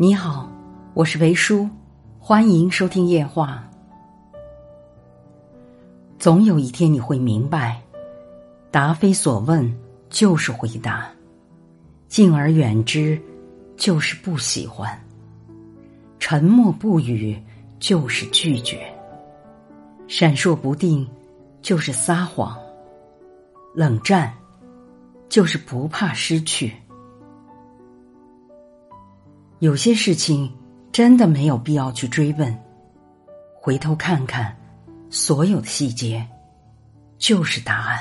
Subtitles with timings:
[0.00, 0.48] 你好，
[0.94, 1.68] 我是维叔，
[2.20, 3.68] 欢迎收听夜话。
[6.20, 7.82] 总有一天你会明白，
[8.70, 9.76] 答非所问
[10.08, 11.10] 就是回答，
[12.06, 13.20] 敬而远之
[13.76, 14.88] 就是不喜欢，
[16.20, 17.36] 沉默不语
[17.80, 18.88] 就是拒绝，
[20.06, 21.04] 闪烁不定
[21.60, 22.56] 就是撒谎，
[23.74, 24.32] 冷战
[25.28, 26.72] 就是不怕失去。
[29.60, 30.48] 有些事情
[30.92, 32.56] 真的没有必要去追问，
[33.60, 34.56] 回头看看，
[35.10, 36.24] 所有的细节
[37.18, 37.98] 就是答案。